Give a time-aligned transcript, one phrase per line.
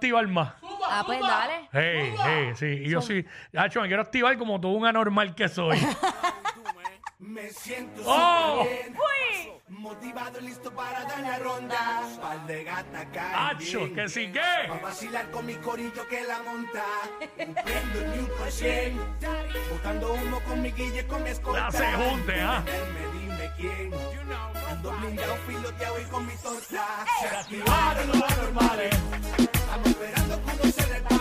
[0.00, 0.54] activar más.
[0.88, 1.68] Ah, pues dale.
[1.72, 2.66] Hey, hey, sí.
[2.66, 5.78] Y yo sí, Hacho, me quiero activar como todo un anormal que soy.
[7.18, 8.64] Me siento ¡Oh!
[8.64, 12.00] súper bien, motivado y listo para dar la ronda.
[12.18, 13.94] Par de gata bien.
[13.94, 14.40] que sí que.
[14.40, 16.84] Va a vacilar con mi corillo que la monta.
[17.36, 18.98] Prendo el new cien.
[19.70, 21.64] Botando humo con mi guille, con mi escolta.
[21.66, 22.64] La se junte, ¿ah?
[22.64, 23.94] Dime, dime quién.
[24.70, 27.04] Ando blindado, filoteado y con mi torta.
[27.20, 29.39] Se activaron los anormales.
[29.84, 31.19] Esperando que se resbale.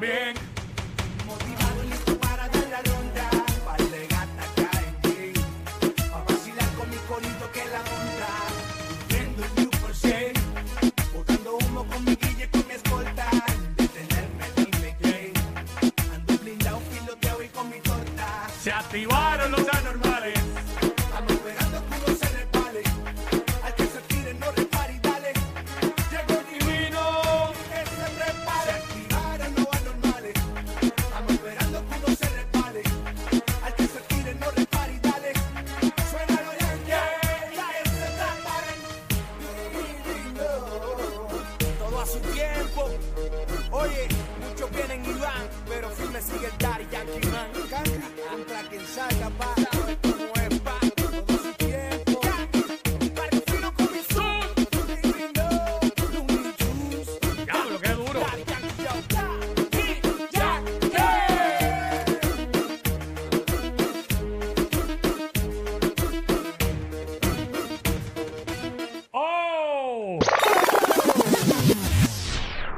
[0.00, 0.53] Siento súper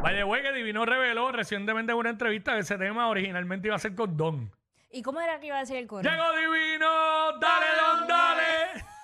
[0.03, 3.95] Vaya, que Divino reveló recientemente en una entrevista que ese tema originalmente iba a ser
[3.95, 4.56] con Don.
[4.97, 6.09] ¿Y cómo era que iba a decir el coro?
[6.09, 7.39] ¡Llegó Divino!
[7.41, 7.67] ¡Dale,
[7.99, 8.85] Don, dale!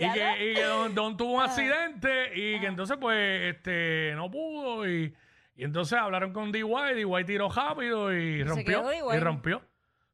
[0.00, 4.30] Y que, y que don, Don tuvo un accidente y que entonces pues este no
[4.30, 5.12] pudo y,
[5.56, 6.62] y entonces hablaron con DY,
[6.94, 8.64] DY tiró rápido y rompió.
[8.82, 9.16] quedó DY.
[9.16, 9.60] Y rompió.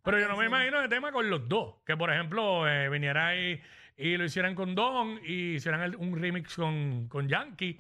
[0.03, 1.75] Pero yo no me imagino el tema con los dos.
[1.84, 3.61] Que por ejemplo eh, viniera ahí
[3.99, 7.77] y lo hicieran con Don y hicieran el- un remix con, con Yankee.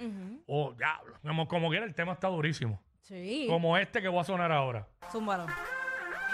[0.46, 2.82] O diablo, como, como quiera, el tema está durísimo.
[3.00, 3.46] Sí.
[3.48, 4.86] Como este que voy a sonar ahora.
[5.10, 5.46] Zúmbalo.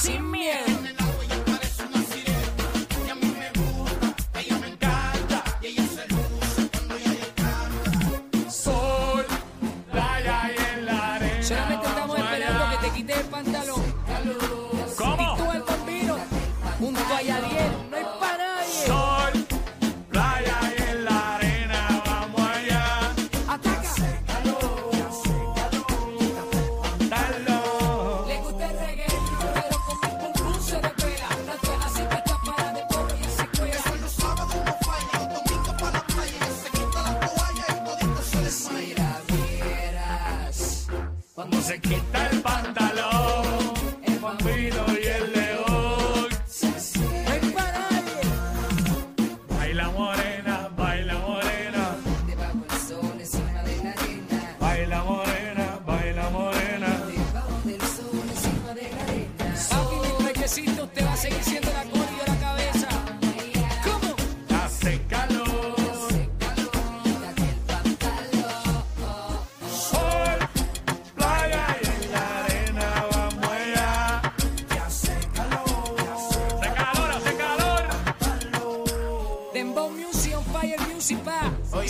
[0.00, 0.79] Sin miedo.
[41.62, 43.74] se quita el pantalón.
[44.02, 44.16] El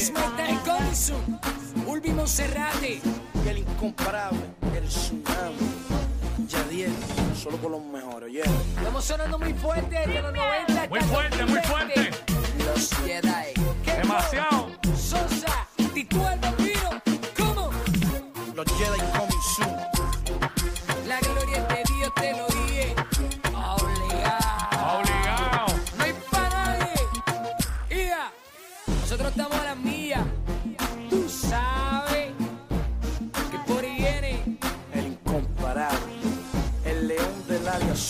[0.01, 1.15] Smartay Colisu,
[1.87, 3.03] Ulvi Monserrate
[3.45, 4.41] y el incomparable,
[4.75, 5.59] el tsunami.
[6.49, 6.93] Yadiel,
[7.37, 8.33] solo con los mejores.
[8.33, 8.45] Yeah.
[8.79, 12.11] Estamos sonando muy fuerte desde los 90 Muy fuerte, muy fuerte.
[12.65, 13.53] Los Jedi.
[13.85, 14.71] Demasiado.
[14.97, 16.41] Sosa, Tituel,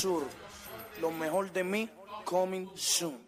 [0.02, 1.90] Lo mejor de mí,
[2.24, 3.20] coming soon.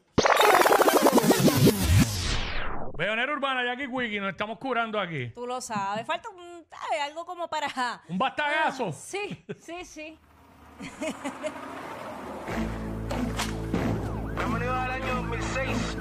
[2.97, 5.29] Veonera Urbana, Jackie Wiki, nos estamos curando aquí.
[5.35, 6.07] Tú lo sabes.
[6.07, 6.65] Falta un,
[7.03, 7.69] algo como para.
[8.09, 8.87] ¿Un bastagazo?
[8.89, 10.19] Ah, sí, sí, sí.
[14.35, 15.97] Bienvenidos al año 2006.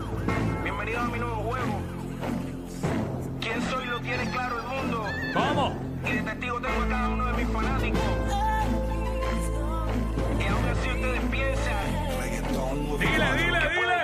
[0.63, 1.81] Bienvenidos a mi nuevo juego.
[3.41, 3.85] ¿Quién soy?
[3.87, 5.05] Lo tiene claro el mundo.
[5.33, 5.75] ¿Cómo?
[6.05, 7.20] Y de testigo tengo a.
[13.01, 14.01] Dile, dile, dile.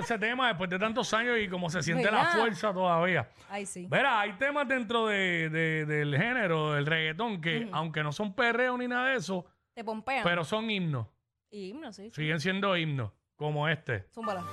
[0.00, 3.28] Ese tema después de tantos años y como se siente la fuerza todavía.
[3.48, 3.86] Ay, sí.
[3.88, 8.76] Verá, hay temas dentro de, de- del género, del reggaetón, que aunque no son perreo
[8.76, 10.22] ni nada de eso, Te pompean.
[10.24, 11.06] pero son himnos.
[11.50, 12.10] Y himno, sí.
[12.10, 14.06] Siguen siendo himnos, como este.
[14.12, 14.44] Zúmbala.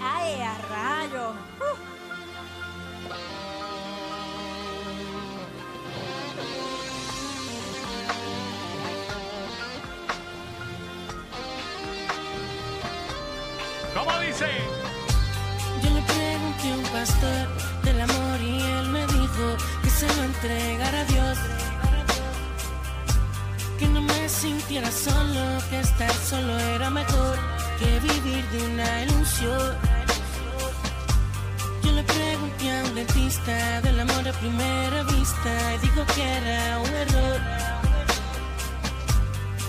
[0.00, 1.34] Ay, a rayos.
[13.94, 14.46] ¿Cómo dice?
[16.98, 17.46] Pastor
[17.84, 19.46] del amor y él me dijo
[19.84, 21.38] que se lo entregara a Dios.
[23.78, 27.36] Que no me sintiera solo, que estar solo era mejor
[27.78, 29.76] que vivir de una ilusión.
[31.84, 36.78] Yo le pregunté a un dentista del amor a primera vista y dijo que era
[36.86, 37.40] un error.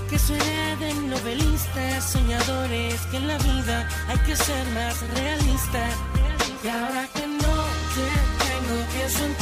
[0.10, 5.84] Que eso era de novelistas, soñadores, que en la vida hay que ser más realista.
[6.62, 7.08] Y ahora
[9.10, 9.39] tengo,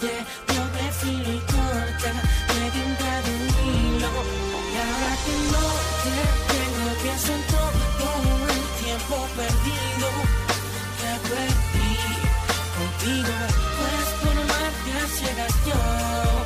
[0.00, 0.14] de
[0.52, 2.10] doble filo y corta,
[2.54, 4.12] de tinta de hilo.
[4.72, 5.66] Y ahora que no
[6.04, 6.16] te
[6.52, 10.08] tengo, pienso en todo el tiempo perdido
[10.98, 11.94] que perdí
[12.78, 13.36] contigo.
[13.78, 16.37] Pues por amarte a ciegas yo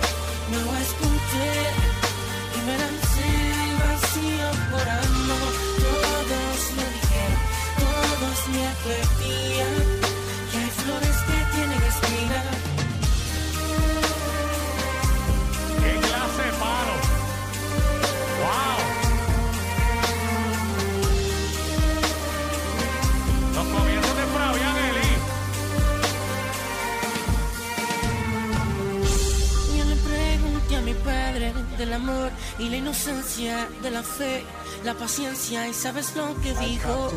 [32.02, 34.44] amor y la inocencia de la fe,
[34.85, 37.12] la paciencia y sabes lo que dijo.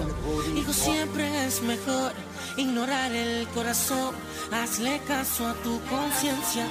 [0.54, 2.12] Dijo siempre es mejor
[2.58, 4.14] ignorar el corazón,
[4.52, 6.66] hazle caso a tu conciencia.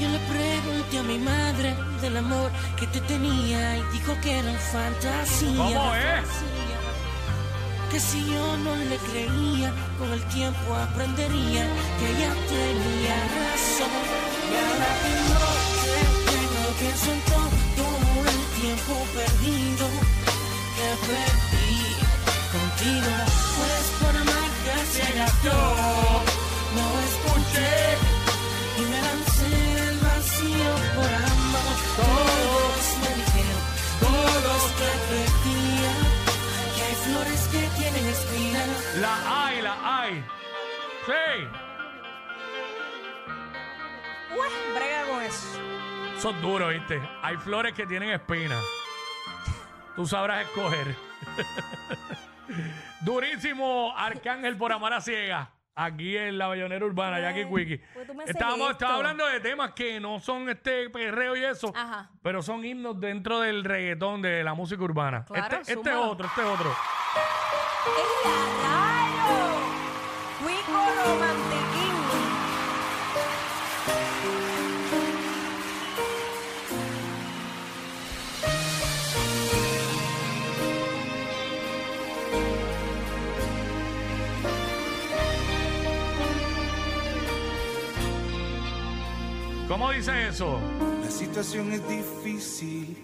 [0.00, 4.52] Yo le pregunté a mi madre del amor que te tenía y dijo que era
[4.74, 5.56] fantasía.
[5.56, 6.28] ¿Cómo es?
[7.90, 11.64] Que si yo no le creía, con el tiempo aprendería
[11.98, 13.94] que ella tenía razón.
[14.50, 15.55] Y ahora que no te tengo,
[16.78, 19.86] pienso en todo el tiempo perdido
[20.76, 21.78] que perdí
[22.54, 23.12] contigo.
[23.56, 25.62] Pues por amarte a ciegas yo
[26.76, 27.74] no escuché
[28.78, 29.54] y me lancé
[29.88, 31.74] al vacío por amor.
[32.00, 33.62] Todos me dijeron,
[34.00, 36.00] todos te advertían
[36.74, 38.68] que hay flores que tienen espinas.
[39.00, 40.24] La hay, la hay.
[41.06, 41.65] Sí.
[46.18, 47.00] Son duros, ¿viste?
[47.22, 48.62] Hay flores que tienen espinas.
[49.94, 50.94] Tú sabrás escoger.
[53.02, 55.50] Durísimo Arcángel por amar a ciega.
[55.78, 57.78] Aquí en la Bayonera Urbana, Jackie Quickie.
[57.92, 61.70] pues tú me Estábamos, estaba hablando de temas que no son este perreo y eso,
[61.76, 62.08] Ajá.
[62.22, 65.26] pero son himnos dentro del reggaetón, de la música urbana.
[65.26, 66.74] Claro, este, este otro, este es otro.
[67.86, 69.58] ¡Ey, a rayos!
[70.42, 71.85] Cuico romantiquín.
[89.78, 90.58] ¿Cómo dice eso?
[91.04, 92.96] La situación es difícil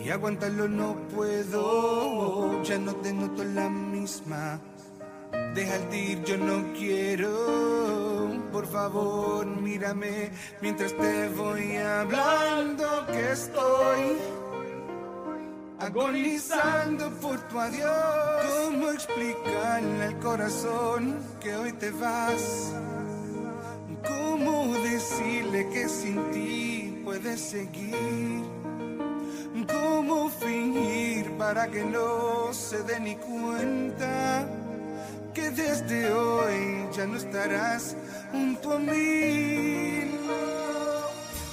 [0.00, 2.62] y aguantarlo no puedo.
[2.62, 4.60] Ya no te noto la misma.
[5.56, 8.30] Déjate ir, yo no quiero.
[8.52, 14.18] Por favor, mírame mientras te voy hablando que estoy
[15.80, 18.44] agonizando por tu adiós.
[18.66, 22.72] ¿Cómo explicarle al corazón que hoy te vas?
[24.44, 28.42] ¿Cómo decirle que sin ti puedes seguir?
[29.72, 34.48] ¿Cómo fingir para que no se dé ni cuenta
[35.32, 37.96] que desde hoy ya no estarás
[38.32, 40.10] junto a mí?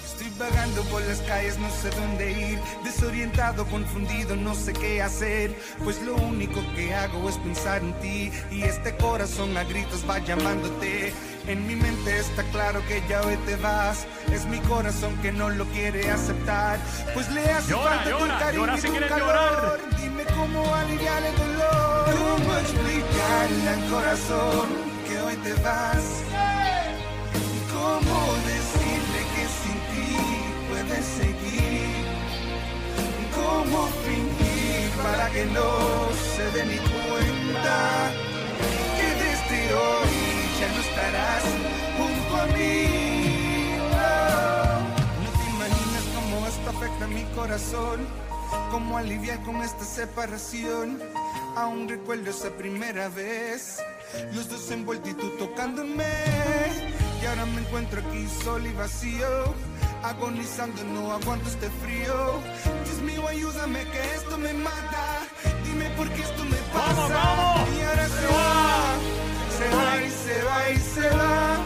[0.06, 5.56] Estoy vagando por las calles, no sé dónde ir, desorientado, confundido, no sé qué hacer,
[5.84, 10.18] pues lo único que hago es pensar en ti y este corazón a gritos va
[10.18, 11.14] llamándote.
[11.50, 15.50] En mi mente está claro que ya hoy te vas, es mi corazón que no
[15.50, 16.78] lo quiere aceptar,
[17.16, 19.20] pues le hace Llora, falta tu llora, cariño llora y tu calor.
[19.20, 19.80] llorar.
[20.00, 24.70] Dime cómo aliviar el dolor, cómo explicarle al corazón
[25.08, 26.06] que hoy te vas.
[27.74, 30.18] ¿Cómo decirle que sin ti
[30.70, 32.06] puedes seguir?
[33.34, 38.12] ¿Cómo fingir para que no se dé ni cuenta
[38.98, 40.19] que desde hoy
[40.60, 41.44] ya no estarás
[41.98, 42.86] junto a mí?
[43.92, 44.80] No,
[45.24, 48.08] no te imaginas cómo esto afecta a mi corazón,
[48.72, 51.02] cómo aliviar con esta separación.
[51.56, 53.78] Aún recuerdo esa primera vez,
[54.34, 56.04] los dos envueltos y tú tocándome.
[57.22, 59.54] Y ahora me encuentro aquí solo y vacío,
[60.04, 62.40] agonizando, no aguanto este frío.
[62.86, 65.22] Dios mío, ayúdame que esto me mata.
[65.64, 66.96] Dime por qué esto me pasa.
[66.96, 67.70] ¡Vamos, vamos!
[67.78, 68.59] Y ahora se va,
[69.60, 71.58] se va y se va y se va.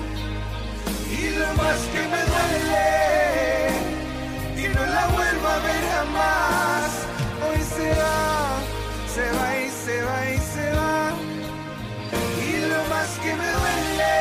[1.20, 2.90] Y lo más que me duele,
[4.58, 6.90] que no la vuelvo a ver jamás.
[7.46, 8.24] Hoy se va,
[9.16, 10.98] se va y se va y se va.
[12.50, 14.16] Y lo más que me duele,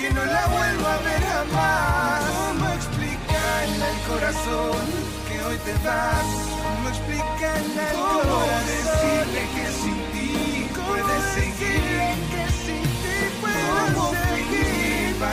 [0.00, 2.22] que no la vuelvo a ver jamás.
[2.34, 4.86] ¿Cómo explicarle al corazón
[5.28, 6.28] que hoy te vas?
[6.64, 9.64] ¿Cómo explicarle al corazón decirle que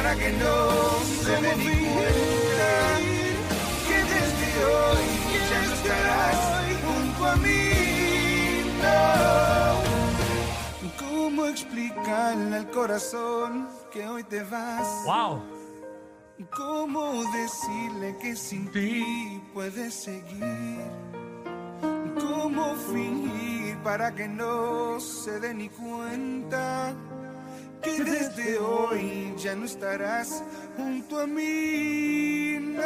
[0.09, 2.71] para que no se ni cuenta
[3.87, 5.05] que desde hoy
[5.49, 6.39] ya no estarás
[6.83, 7.69] junto a mí.
[8.81, 8.97] No.
[10.97, 14.87] ¿Cómo explicarle al corazón que hoy te vas?
[15.05, 15.43] Wow.
[16.55, 20.79] ¿Cómo decirle que sin ti puedes seguir?
[22.19, 26.95] ¿Cómo fingir para que no se dé ni cuenta
[27.81, 30.43] que desde hoy ya no estarás
[30.75, 32.57] junto a mí?
[32.59, 32.83] No.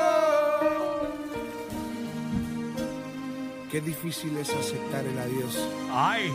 [3.72, 5.58] Qué difícil es aceptar el adiós
[5.92, 6.32] Ay.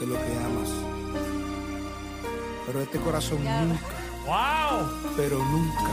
[0.00, 0.70] de lo que amas.
[2.66, 3.62] Pero este corazón Ya.
[3.64, 3.80] nunca
[4.26, 4.88] Wow.
[5.16, 5.90] pero nunca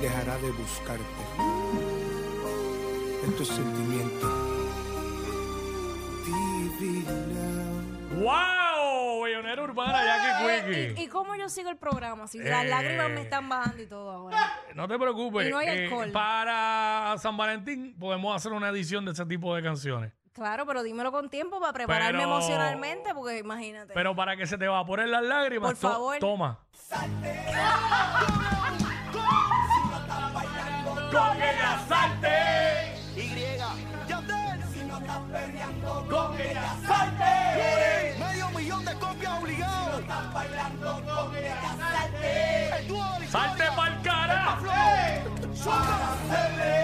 [0.00, 1.22] dejará de buscarte.
[3.26, 4.28] Esto es sentimiento
[6.24, 8.20] divino.
[8.20, 8.61] Wow.
[9.32, 11.00] Bellonera urbana, Jackie Eh, Quickie.
[11.02, 12.26] ¿Y, y cómo yo sigo el programa?
[12.26, 12.68] Si las Eh.
[12.68, 14.38] lágrimas me están bajando y todo ahora.
[14.74, 15.48] No te preocupes.
[15.48, 16.10] Y no hay eh, alcohol.
[16.12, 20.12] para San Valentín podemos hacer una edición de ese tipo de canciones.
[20.34, 23.92] Claro, pero dímelo con tiempo para prepararme Pero- emocionalmente, porque imagínate.
[23.94, 26.18] Pero para que se te evaporen las lágrimas, Por to- favor.
[26.18, 26.58] toma.
[31.10, 32.94] Con ella salte.
[36.08, 37.31] Con ella salte.
[43.32, 44.42] Salte pa'l cara.
[45.64, 46.81] Ragata,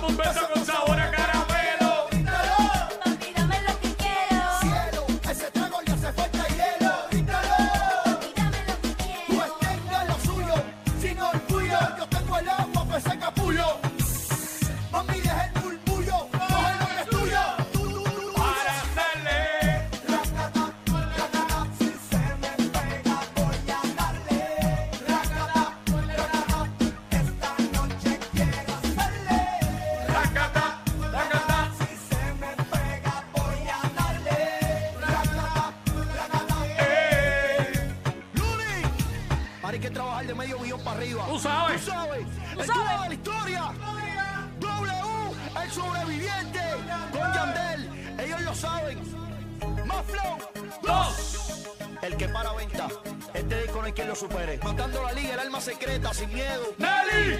[0.00, 0.48] bumbeira,
[42.56, 43.02] tú sabes.
[43.02, 43.72] de la historia.
[44.60, 46.60] W, el sobreviviente.
[47.12, 48.18] Con Yandel.
[48.18, 48.98] Ellos lo saben.
[49.86, 50.38] Más flow.
[50.82, 51.68] Dos.
[52.02, 52.88] El que para venta.
[53.34, 54.58] Este disco no hay quien lo supere.
[54.62, 56.74] Matando la liga, el alma secreta, sin miedo.
[56.78, 57.38] ¡Nelly!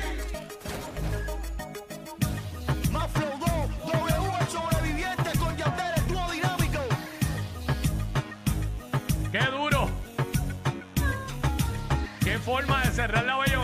[2.90, 3.92] Más flow 2.
[3.92, 5.38] W, el sobreviviente.
[5.38, 6.80] Con Yandel, el dúo dinámico.
[9.32, 9.90] ¡Qué duro!
[12.20, 13.59] ¡Qué forma de cerrar la bellonera!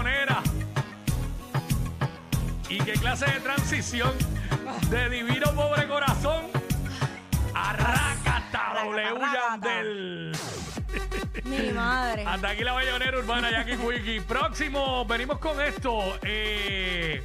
[2.69, 4.13] ¿Y qué clase de transición
[4.91, 6.47] de divino pobre corazón
[7.55, 9.21] a Racata W.
[9.33, 10.33] Yandel?
[11.45, 12.25] Mi madre.
[12.27, 14.21] Hasta aquí la bellonera urbana Jackie Quickie.
[14.21, 16.19] Próximo, venimos con esto.
[16.23, 17.23] Eh,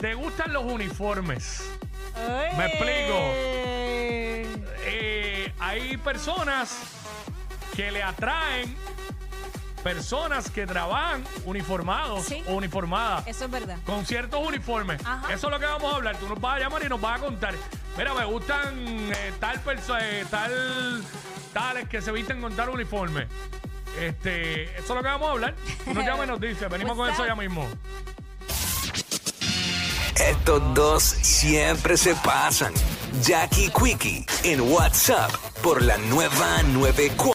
[0.00, 1.68] ¿Te gustan los uniformes?
[2.56, 3.14] me explico.
[4.84, 6.78] Eh, hay personas
[7.74, 8.76] que le atraen
[9.82, 12.42] personas que trabajan uniformados Sí.
[12.48, 13.76] o uniformadas Eso es verdad.
[13.84, 15.00] con ciertos uniformes.
[15.04, 15.32] Ajá.
[15.32, 16.16] Eso es lo que vamos a hablar.
[16.16, 17.54] Tú nos vas a llamar y nos vas a contar.
[17.96, 18.74] Mira, me gustan
[19.12, 21.02] eh, tal persona, tal
[21.52, 23.26] tales que se visten con tal uniforme.
[24.00, 25.54] Este, eso es lo que vamos a hablar.
[25.84, 26.68] Tú nos llamas y nos dice.
[26.68, 27.28] Venimos con What's eso up?
[27.28, 27.68] ya mismo.
[30.16, 32.72] Estos dos siempre se pasan.
[33.22, 35.30] Jackie Quickie en WhatsApp
[35.62, 37.30] por la nueva 94.